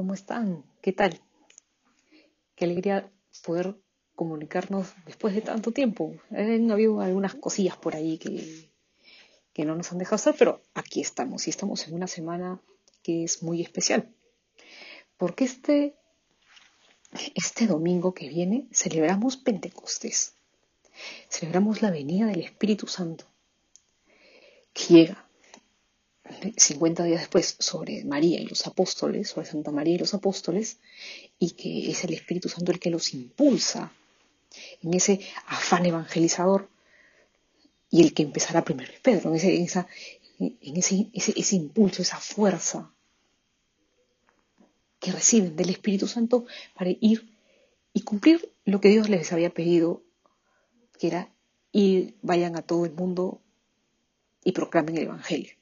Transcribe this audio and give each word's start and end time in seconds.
¿Cómo 0.00 0.14
están? 0.14 0.64
¿Qué 0.80 0.94
tal? 0.94 1.20
Qué 2.54 2.64
alegría 2.64 3.12
poder 3.44 3.76
comunicarnos 4.14 4.94
después 5.04 5.34
de 5.34 5.42
tanto 5.42 5.72
tiempo. 5.72 6.14
Han 6.30 6.70
habido 6.70 7.02
algunas 7.02 7.34
cosillas 7.34 7.76
por 7.76 7.94
ahí 7.94 8.16
que, 8.16 8.70
que 9.52 9.66
no 9.66 9.74
nos 9.76 9.92
han 9.92 9.98
dejado 9.98 10.14
hacer, 10.14 10.36
pero 10.38 10.62
aquí 10.72 11.02
estamos 11.02 11.46
y 11.46 11.50
estamos 11.50 11.86
en 11.86 11.92
una 11.92 12.06
semana 12.06 12.62
que 13.02 13.24
es 13.24 13.42
muy 13.42 13.60
especial. 13.60 14.08
Porque 15.18 15.44
este, 15.44 15.96
este 17.34 17.66
domingo 17.66 18.14
que 18.14 18.30
viene 18.30 18.68
celebramos 18.72 19.36
Pentecostés. 19.36 20.34
Celebramos 21.28 21.82
la 21.82 21.90
venida 21.90 22.24
del 22.24 22.40
Espíritu 22.40 22.86
Santo 22.86 23.26
que 24.72 24.94
llega 24.94 25.29
50 26.56 27.04
días 27.04 27.20
después 27.20 27.56
sobre 27.58 28.04
María 28.04 28.40
y 28.40 28.46
los 28.46 28.66
apóstoles, 28.66 29.28
sobre 29.28 29.46
Santa 29.46 29.70
María 29.70 29.94
y 29.94 29.98
los 29.98 30.14
apóstoles, 30.14 30.78
y 31.38 31.52
que 31.52 31.90
es 31.90 32.04
el 32.04 32.14
Espíritu 32.14 32.48
Santo 32.48 32.72
el 32.72 32.80
que 32.80 32.90
los 32.90 33.14
impulsa 33.14 33.92
en 34.82 34.94
ese 34.94 35.20
afán 35.46 35.86
evangelizador 35.86 36.68
y 37.90 38.02
el 38.02 38.14
que 38.14 38.22
empezará 38.22 38.64
primero 38.64 38.92
es 38.92 39.00
Pedro, 39.00 39.30
en, 39.30 39.36
ese, 39.36 39.56
en 40.38 40.76
ese, 40.76 41.10
ese 41.12 41.56
impulso, 41.56 42.02
esa 42.02 42.18
fuerza 42.18 42.92
que 44.98 45.12
reciben 45.12 45.56
del 45.56 45.70
Espíritu 45.70 46.06
Santo 46.06 46.46
para 46.74 46.90
ir 47.00 47.34
y 47.92 48.02
cumplir 48.02 48.52
lo 48.64 48.80
que 48.80 48.90
Dios 48.90 49.08
les 49.08 49.32
había 49.32 49.50
pedido, 49.50 50.02
que 50.98 51.08
era 51.08 51.32
ir, 51.72 52.16
vayan 52.22 52.56
a 52.56 52.62
todo 52.62 52.84
el 52.84 52.92
mundo 52.92 53.40
y 54.44 54.52
proclamen 54.52 54.96
el 54.96 55.04
Evangelio 55.04 55.59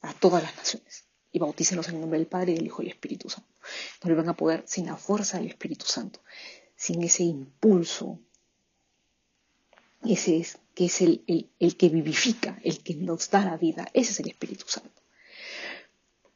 a 0.00 0.14
todas 0.14 0.42
las 0.42 0.56
naciones 0.56 1.04
y 1.30 1.38
bautícenlos 1.38 1.88
en 1.88 1.96
el 1.96 2.00
nombre 2.00 2.18
del 2.18 2.28
Padre, 2.28 2.54
del 2.54 2.66
Hijo 2.66 2.82
y 2.82 2.86
del 2.86 2.94
Espíritu 2.94 3.28
Santo. 3.28 3.48
No 4.02 4.10
le 4.10 4.16
van 4.16 4.28
a 4.28 4.36
poder 4.36 4.64
sin 4.66 4.86
la 4.86 4.96
fuerza 4.96 5.38
del 5.38 5.48
Espíritu 5.48 5.86
Santo, 5.86 6.20
sin 6.76 7.02
ese 7.02 7.24
impulso, 7.24 8.20
ese 10.04 10.38
es, 10.38 10.58
que 10.74 10.86
es 10.86 11.00
el, 11.00 11.50
el, 11.58 11.76
que 11.76 11.88
vivifica, 11.88 12.58
el 12.62 12.82
que 12.82 12.94
nos 12.94 13.30
da 13.30 13.44
la 13.44 13.56
vida, 13.56 13.88
ese 13.92 14.12
es 14.12 14.20
el 14.20 14.28
Espíritu 14.28 14.64
Santo. 14.68 15.02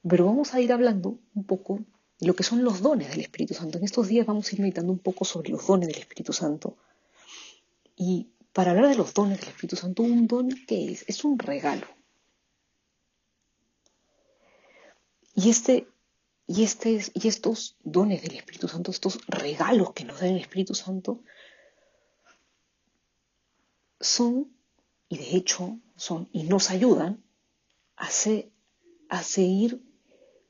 Pero 0.06 0.26
vamos 0.26 0.52
a 0.52 0.60
ir 0.60 0.72
hablando 0.72 1.18
un 1.34 1.44
poco 1.44 1.78
de 2.18 2.26
lo 2.26 2.34
que 2.34 2.42
son 2.42 2.64
los 2.64 2.82
dones 2.82 3.10
del 3.10 3.20
Espíritu 3.20 3.54
Santo. 3.54 3.78
En 3.78 3.84
estos 3.84 4.08
días 4.08 4.26
vamos 4.26 4.48
a 4.48 4.54
ir 4.54 4.60
meditando 4.60 4.92
un 4.92 4.98
poco 4.98 5.24
sobre 5.24 5.50
los 5.50 5.66
dones 5.66 5.88
del 5.88 5.98
Espíritu 5.98 6.32
Santo. 6.32 6.76
Y 7.94 8.30
para 8.52 8.72
hablar 8.72 8.88
de 8.88 8.96
los 8.96 9.14
dones 9.14 9.38
del 9.38 9.50
Espíritu 9.50 9.76
Santo, 9.76 10.02
un 10.02 10.26
don 10.26 10.48
que 10.66 10.90
es, 10.90 11.04
es 11.06 11.24
un 11.24 11.38
regalo. 11.38 11.86
Y, 15.34 15.50
este, 15.50 15.88
y, 16.46 16.62
este, 16.64 17.00
y 17.14 17.28
estos 17.28 17.76
dones 17.82 18.22
del 18.22 18.36
Espíritu 18.36 18.68
Santo, 18.68 18.90
estos 18.90 19.18
regalos 19.26 19.92
que 19.92 20.04
nos 20.04 20.20
da 20.20 20.28
el 20.28 20.38
Espíritu 20.38 20.74
Santo, 20.74 21.22
son, 24.00 24.54
y 25.08 25.18
de 25.18 25.36
hecho 25.36 25.78
son, 25.96 26.28
y 26.32 26.42
nos 26.44 26.70
ayudan 26.70 27.22
a, 27.96 28.08
a 29.08 29.22
seguir 29.22 29.82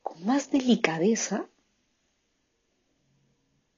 con 0.03 0.25
más 0.25 0.51
delicadeza 0.51 1.49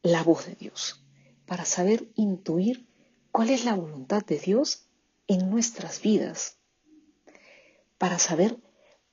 la 0.02 0.22
voz 0.22 0.46
de 0.46 0.54
Dios, 0.54 1.04
para 1.46 1.64
saber 1.64 2.08
intuir 2.14 2.86
cuál 3.32 3.50
es 3.50 3.64
la 3.64 3.74
voluntad 3.74 4.24
de 4.24 4.38
Dios 4.38 4.86
en 5.26 5.50
nuestras 5.50 6.00
vidas, 6.00 6.58
para 7.98 8.18
saber 8.18 8.58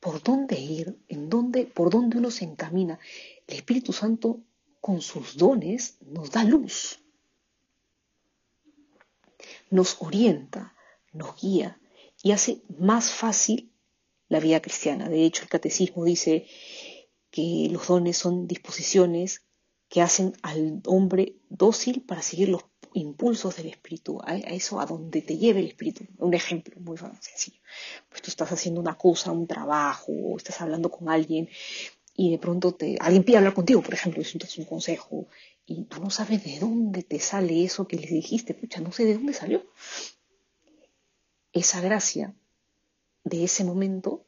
por 0.01 0.22
dónde 0.22 0.59
ir, 0.59 1.00
en 1.07 1.29
dónde, 1.29 1.66
por 1.66 1.89
dónde 1.91 2.17
uno 2.17 2.31
se 2.31 2.44
encamina. 2.44 3.00
El 3.47 3.56
Espíritu 3.56 3.94
Santo 3.94 4.41
con 4.81 5.00
sus 5.00 5.38
dones 5.38 5.97
nos 6.01 6.31
da 6.31 6.44
luz, 6.44 7.00
nos 9.69 9.95
orienta, 10.01 10.75
nos 11.13 11.40
guía 11.40 11.79
y 12.23 12.31
hace 12.31 12.63
más 12.79 13.11
fácil 13.11 13.72
la 14.28 14.40
vida 14.40 14.59
cristiana. 14.59 15.07
De 15.07 15.23
hecho, 15.23 15.44
el 15.44 15.50
catecismo 15.50 16.03
dice 16.03 16.47
que 17.29 17.69
los 17.72 17.88
dones 17.88 18.17
son 18.17 18.47
disposiciones 18.47 19.44
que 19.91 20.02
hacen 20.02 20.34
al 20.41 20.81
hombre 20.85 21.35
dócil 21.50 22.02
para 22.03 22.22
seguir 22.22 22.47
los 22.47 22.63
impulsos 22.94 23.57
del 23.57 23.68
espíritu, 23.68 24.22
a, 24.24 24.38
eso 24.38 24.79
a 24.79 24.85
donde 24.85 25.22
te 25.22 25.38
lleve 25.38 25.59
el 25.59 25.68
espíritu. 25.68 26.06
Un 26.18 26.34
ejemplo 26.34 26.79
muy 26.79 26.97
sencillo. 26.97 27.59
Pues 28.07 28.22
tú 28.22 28.31
estás 28.31 28.50
haciendo 28.53 28.79
una 28.79 28.97
cosa, 28.97 29.34
un 29.34 29.47
trabajo, 29.47 30.13
o 30.13 30.38
estás 30.38 30.62
hablando 30.62 30.90
con 30.90 31.09
alguien 31.09 31.50
y 32.16 32.31
de 32.31 32.38
pronto 32.38 32.74
te, 32.74 32.96
alguien 33.02 33.25
pide 33.25 33.38
hablar 33.38 33.53
contigo, 33.53 33.81
por 33.81 33.94
ejemplo, 33.94 34.19
necesitas 34.19 34.57
un 34.57 34.63
consejo 34.63 35.28
y 35.66 35.84
tú 35.84 36.00
no 36.00 36.09
sabes 36.09 36.41
de 36.46 36.58
dónde 36.59 37.03
te 37.03 37.19
sale 37.19 37.62
eso 37.66 37.85
que 37.85 37.97
le 37.97 38.08
dijiste, 38.08 38.53
pucha, 38.53 38.79
no 38.79 38.94
sé 38.94 39.03
de 39.03 39.16
dónde 39.16 39.34
salió. 39.34 39.66
Esa 41.52 41.81
gracia 41.81 42.34
de 43.25 43.44
ese 43.44 43.66
momento 43.66 44.25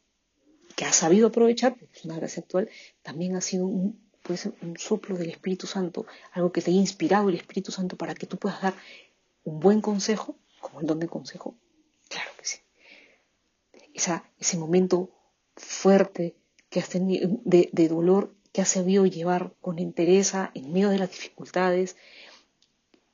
que 0.75 0.83
has 0.83 0.97
sabido 0.97 1.27
aprovechar, 1.27 1.77
es 1.93 2.03
una 2.03 2.17
gracia 2.17 2.41
actual, 2.41 2.69
también 3.01 3.37
ha 3.37 3.41
sido 3.41 3.65
un, 3.65 4.03
puede 4.23 4.37
ser 4.37 4.53
un 4.61 4.77
soplo 4.77 5.17
del 5.17 5.29
Espíritu 5.29 5.67
Santo, 5.67 6.07
algo 6.31 6.51
que 6.51 6.61
te 6.61 6.71
haya 6.71 6.79
inspirado 6.79 7.29
el 7.29 7.35
Espíritu 7.35 7.71
Santo 7.71 7.97
para 7.97 8.15
que 8.15 8.25
tú 8.25 8.37
puedas 8.37 8.61
dar 8.61 8.73
un 9.43 9.59
buen 9.59 9.81
consejo, 9.81 10.35
como 10.61 10.79
el 10.79 10.87
don 10.87 10.99
de 10.99 11.07
consejo, 11.07 11.55
claro 12.07 12.31
que 12.37 12.45
sí. 12.45 12.59
ese 14.39 14.57
momento 14.57 15.09
fuerte 15.57 16.35
que 16.69 16.79
has 16.79 16.89
tenido, 16.89 17.29
de, 17.43 17.69
dolor 17.89 18.33
que 18.53 18.61
has 18.61 18.69
sabido 18.69 19.05
llevar 19.05 19.53
con 19.61 19.77
entereza 19.77 20.51
en 20.53 20.71
medio 20.71 20.89
de 20.89 20.99
las 20.99 21.11
dificultades 21.11 21.97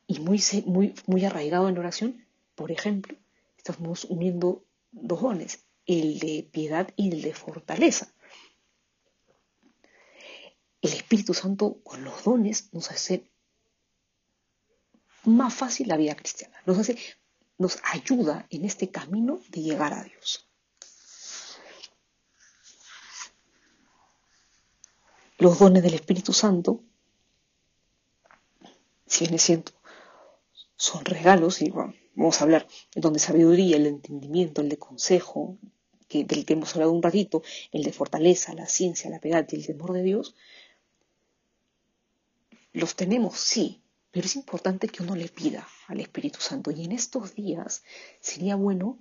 y 0.06 0.20
muy, 0.20 0.42
muy, 0.66 0.94
muy 1.08 1.26
arraigado 1.26 1.70
en 1.70 1.78
oración, 1.78 2.26
por 2.56 2.72
ejemplo, 2.72 3.18
estamos 3.58 4.06
uniendo 4.06 4.64
dos 4.92 5.22
dones, 5.22 5.66
el 5.88 6.20
de 6.20 6.48
piedad 6.52 6.90
y 6.96 7.12
el 7.12 7.22
de 7.24 7.34
fortaleza 7.34 8.14
el 10.82 10.94
Espíritu 10.94 11.34
Santo 11.34 11.80
con 11.84 12.04
los 12.04 12.24
dones 12.24 12.70
nos 12.74 12.92
hace 12.92 13.30
más 15.26 15.54
fácil 15.54 15.88
la 15.88 15.98
vida 15.98 16.16
cristiana, 16.16 16.58
nos 16.66 16.78
hace, 16.78 16.98
nos 17.58 17.78
ayuda 17.84 18.48
en 18.50 18.66
este 18.66 18.90
camino 18.90 19.42
de 19.50 19.62
llegar 19.62 19.94
a 19.94 20.04
Dios. 20.04 20.48
Los 25.38 25.60
dones 25.60 25.84
del 25.84 25.94
Espíritu 25.94 26.34
Santo, 26.34 26.84
si 29.06 29.26
bien 29.26 29.36
es 29.36 29.44
cierto, 29.44 29.72
son 30.76 31.04
regalos, 31.06 31.62
y 31.62 31.70
vamos 31.70 32.40
a 32.40 32.44
hablar 32.44 32.68
del 32.94 33.02
don 33.02 33.14
de 33.14 33.20
sabiduría, 33.20 33.78
el 33.78 33.84
de 33.84 33.90
entendimiento, 33.90 34.62
el 34.62 34.70
de 34.70 34.78
consejo, 34.78 35.58
que, 36.08 36.26
del 36.26 36.46
que 36.46 36.54
hemos 36.54 36.74
hablado 36.74 36.92
un 36.92 37.04
ratito, 37.04 37.42
el 37.72 37.84
de 37.84 37.94
fortaleza, 37.94 38.54
la 38.54 38.68
ciencia, 38.68 39.10
la 39.10 39.20
piedad 39.20 39.48
y 39.50 39.56
el 39.56 39.66
temor 39.66 39.94
de 39.94 40.04
Dios, 40.04 40.36
los 42.74 42.96
tenemos, 42.96 43.38
sí, 43.38 43.82
pero 44.12 44.26
es 44.26 44.36
importante 44.36 44.88
que 44.88 45.04
uno 45.04 45.16
le 45.16 45.30
pida 45.30 45.68
al 45.88 46.00
Espíritu 46.00 46.40
Santo. 46.40 46.72
Y 46.72 46.84
en 46.84 46.92
estos 46.92 47.36
días 47.36 47.84
sería 48.20 48.56
bueno 48.56 49.00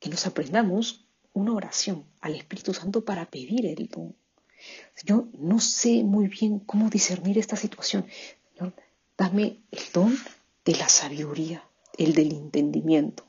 que 0.00 0.08
nos 0.08 0.26
aprendamos 0.26 1.06
una 1.32 1.54
oración 1.54 2.04
al 2.20 2.34
Espíritu 2.34 2.74
Santo 2.74 3.04
para 3.04 3.30
pedir 3.30 3.66
el 3.66 3.88
don. 3.88 4.16
Yo 5.04 5.28
no 5.38 5.60
sé 5.60 6.02
muy 6.02 6.28
bien 6.28 6.58
cómo 6.60 6.90
discernir 6.90 7.38
esta 7.38 7.56
situación. 7.56 8.06
Señor, 8.52 8.74
dame 9.16 9.62
el 9.70 9.82
don 9.92 10.16
de 10.64 10.74
la 10.74 10.88
sabiduría, 10.88 11.68
el 11.96 12.12
del 12.12 12.32
entendimiento, 12.32 13.24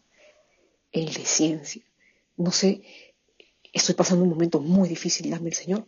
el 0.92 1.14
de 1.14 1.26
ciencia. 1.26 1.84
No 2.36 2.52
sé, 2.52 2.82
estoy 3.72 3.96
pasando 3.96 4.24
un 4.24 4.30
momento 4.30 4.60
muy 4.60 4.90
difícil, 4.90 5.30
dame 5.30 5.50
el 5.50 5.56
Señor. 5.56 5.88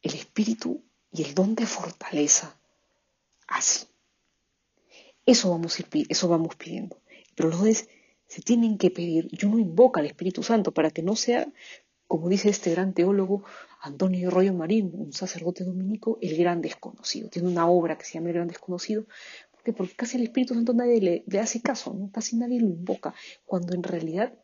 El 0.00 0.14
Espíritu 0.14 0.84
y 1.12 1.22
el 1.22 1.34
don 1.34 1.54
de 1.54 1.66
fortaleza. 1.66 2.56
Así. 3.46 3.86
Eso 5.26 5.50
vamos, 5.50 5.78
ir, 5.78 5.86
eso 6.08 6.28
vamos 6.28 6.56
pidiendo. 6.56 6.96
Pero 7.34 7.50
los 7.50 7.58
dones 7.58 7.88
se 8.26 8.42
tienen 8.42 8.78
que 8.78 8.90
pedir. 8.90 9.28
Yo 9.30 9.48
no 9.48 9.58
invoco 9.58 10.00
al 10.00 10.06
Espíritu 10.06 10.42
Santo 10.42 10.72
para 10.72 10.90
que 10.90 11.02
no 11.02 11.16
sea, 11.16 11.46
como 12.08 12.28
dice 12.28 12.48
este 12.48 12.70
gran 12.70 12.94
teólogo 12.94 13.44
Antonio 13.80 14.30
Royo 14.30 14.54
Marín, 14.54 14.90
un 14.94 15.12
sacerdote 15.12 15.64
dominico, 15.64 16.18
el 16.22 16.36
gran 16.36 16.60
desconocido. 16.60 17.28
Tiene 17.28 17.48
una 17.48 17.68
obra 17.68 17.98
que 17.98 18.04
se 18.04 18.14
llama 18.14 18.28
El 18.28 18.34
gran 18.34 18.48
desconocido. 18.48 19.06
¿Por 19.50 19.74
Porque 19.74 19.94
casi 19.94 20.16
el 20.16 20.24
Espíritu 20.24 20.54
Santo 20.54 20.72
nadie 20.72 21.24
le, 21.26 21.38
hace 21.38 21.60
caso, 21.62 21.94
¿no? 21.94 22.10
casi 22.10 22.36
nadie 22.36 22.60
lo 22.60 22.66
invoca, 22.66 23.14
cuando 23.44 23.74
en 23.74 23.82
realidad 23.82 24.34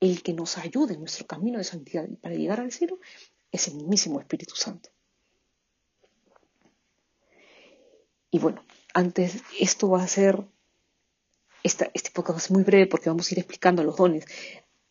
el 0.00 0.22
que 0.22 0.34
nos 0.34 0.58
ayude 0.58 0.94
en 0.94 1.00
nuestro 1.00 1.26
camino 1.26 1.58
de 1.58 1.64
santidad 1.64 2.06
para 2.20 2.34
llegar 2.34 2.60
al 2.60 2.72
cielo 2.72 2.98
es 3.52 3.68
el 3.68 3.76
mismísimo 3.76 4.20
Espíritu 4.20 4.54
Santo. 4.54 4.90
Y 8.30 8.38
bueno, 8.38 8.64
antes, 8.94 9.42
esto 9.58 9.90
va 9.90 10.02
a 10.02 10.08
ser, 10.08 10.44
este 11.62 12.10
podcast 12.12 12.38
es 12.38 12.50
muy 12.50 12.64
breve 12.64 12.86
porque 12.86 13.08
vamos 13.08 13.30
a 13.30 13.34
ir 13.34 13.38
explicando 13.38 13.82
los 13.82 13.96
dones 13.96 14.26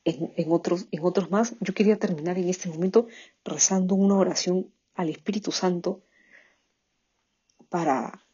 en, 0.06 0.52
otros, 0.52 0.88
en 0.92 1.04
otros 1.04 1.32
más. 1.32 1.56
Yo 1.60 1.74
quería 1.74 1.98
terminar 1.98 2.38
en 2.38 2.48
este 2.50 2.70
momento 2.70 3.08
rezando 3.44 3.96
una 3.96 4.16
oración 4.16 4.72
al 4.94 5.10
Espíritu 5.10 5.52
Santo 5.52 6.04
para, 7.70 8.26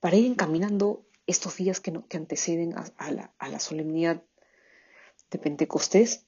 para 0.00 0.16
ir 0.16 0.26
encaminando 0.26 1.06
estos 1.26 1.56
días 1.56 1.80
que, 1.80 1.92
que 2.08 2.16
anteceden 2.16 2.74
a, 2.76 3.10
la, 3.10 3.34
a 3.38 3.48
la 3.48 3.60
solemnidad 3.60 4.22
de 5.30 5.38
Pentecostés 5.38 6.26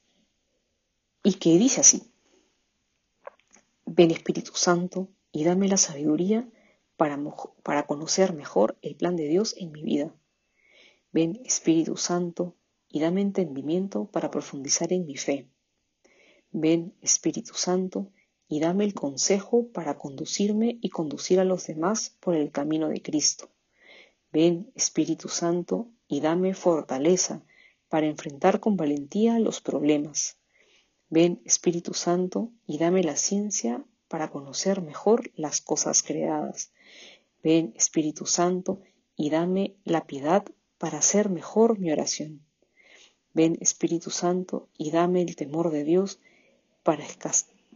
y 1.23 1.35
que 1.35 1.59
dice 1.59 1.81
así, 1.81 2.13
ven 3.87 4.11
Espíritu 4.11 4.53
Santo 4.55 5.09
y 5.33 5.45
dame 5.45 5.69
la 5.69 5.79
sabiduría 5.79 6.47
para, 7.00 7.19
para 7.62 7.87
conocer 7.87 8.35
mejor 8.35 8.76
el 8.82 8.94
plan 8.94 9.17
de 9.17 9.26
Dios 9.26 9.55
en 9.56 9.73
mi 9.73 9.82
vida. 9.82 10.14
Ven 11.12 11.41
Espíritu 11.47 11.97
Santo 11.97 12.56
y 12.91 13.00
dame 13.00 13.23
entendimiento 13.23 14.05
para 14.05 14.31
profundizar 14.31 14.93
en 14.93 15.06
mi 15.06 15.17
fe. 15.17 15.49
Ven 16.52 16.93
Espíritu 17.00 17.55
Santo 17.55 18.12
y 18.49 18.61
dame 18.61 18.85
el 18.85 18.93
consejo 18.93 19.69
para 19.69 19.97
conducirme 19.97 20.76
y 20.82 20.91
conducir 20.91 21.41
a 21.41 21.47
los 21.47 21.67
demás 21.67 22.19
por 22.20 22.35
el 22.35 22.50
camino 22.50 22.91
de 22.91 23.00
Cristo. 23.00 23.49
Ven 24.31 24.70
Espíritu 24.75 25.31
Santo 25.31 25.88
y 26.06 26.20
dame 26.20 26.52
fortaleza 26.52 27.43
para 27.88 28.08
enfrentar 28.08 28.61
con 28.61 28.76
valentía 28.76 29.38
los 29.38 29.62
problemas. 29.62 30.37
Ven 31.08 31.41
Espíritu 31.47 31.94
Santo 31.94 32.52
y 32.67 32.76
dame 32.76 33.02
la 33.02 33.17
ciencia 33.17 33.87
para 34.11 34.29
conocer 34.29 34.83
mejor 34.83 35.31
las 35.37 35.61
cosas 35.61 36.03
creadas. 36.03 36.73
Ven 37.45 37.73
Espíritu 37.77 38.27
Santo 38.27 38.83
y 39.15 39.31
dame 39.31 39.77
la 39.85 40.05
piedad 40.05 40.45
para 40.79 40.99
hacer 40.99 41.31
mejor 41.31 41.79
mi 41.79 41.93
oración. 41.93 42.45
Ven 43.35 43.57
Espíritu 43.61 44.11
Santo 44.11 44.69
y 44.77 44.91
dame 44.91 45.23
el 45.23 45.37
temor 45.37 45.71
de 45.71 45.85
Dios 45.85 46.19
para, 46.83 47.05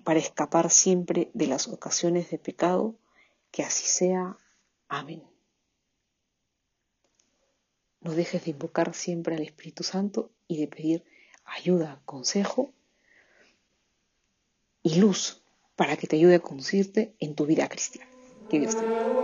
para 0.02 0.18
escapar 0.18 0.70
siempre 0.70 1.30
de 1.34 1.46
las 1.46 1.68
ocasiones 1.68 2.28
de 2.30 2.38
pecado. 2.38 2.96
Que 3.52 3.62
así 3.62 3.86
sea. 3.86 4.36
Amén. 4.88 5.22
No 8.00 8.10
dejes 8.10 8.44
de 8.44 8.50
invocar 8.50 8.92
siempre 8.92 9.36
al 9.36 9.42
Espíritu 9.42 9.84
Santo 9.84 10.32
y 10.48 10.58
de 10.58 10.66
pedir 10.66 11.04
ayuda, 11.44 12.02
consejo 12.04 12.72
y 14.82 14.96
luz 14.96 15.43
para 15.76 15.96
que 15.96 16.06
te 16.06 16.16
ayude 16.16 16.36
a 16.36 16.40
conducirte 16.40 17.14
en 17.20 17.34
tu 17.34 17.46
vida 17.46 17.68
cristiana. 17.68 18.10
Que 18.48 18.58
Dios 18.60 18.76
te 18.76 18.84
bendiga. 18.86 19.14